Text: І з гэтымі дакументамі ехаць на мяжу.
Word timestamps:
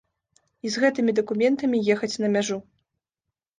І 0.67 0.71
з 0.75 0.81
гэтымі 0.83 1.15
дакументамі 1.19 1.83
ехаць 1.99 2.11
на 2.25 2.33
мяжу. 2.39 2.61